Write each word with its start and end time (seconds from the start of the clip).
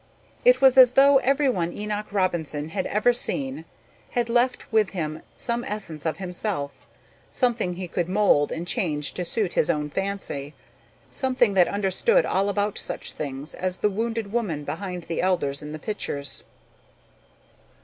It 0.43 0.61
was 0.61 0.79
as 0.79 0.93
though 0.93 1.19
everyone 1.19 1.71
Enoch 1.71 2.11
Robinson 2.11 2.69
had 2.69 2.87
ever 2.87 3.13
seen 3.13 3.65
had 4.17 4.29
left 4.29 4.71
with 4.73 4.89
him 4.97 5.21
some 5.35 5.63
essence 5.63 6.07
of 6.07 6.17
himself, 6.17 6.87
something 7.29 7.75
he 7.75 7.87
could 7.87 8.09
mould 8.09 8.51
and 8.51 8.65
change 8.65 9.13
to 9.13 9.23
suit 9.23 9.53
his 9.53 9.69
own 9.69 9.91
fancy, 9.91 10.55
something 11.07 11.53
that 11.53 11.67
understood 11.67 12.25
all 12.25 12.49
about 12.49 12.79
such 12.79 13.13
things 13.13 13.53
as 13.53 13.77
the 13.77 13.91
wounded 13.91 14.31
woman 14.33 14.63
behind 14.63 15.03
the 15.03 15.21
elders 15.21 15.61
in 15.61 15.71
the 15.71 15.77
pictures. 15.77 16.43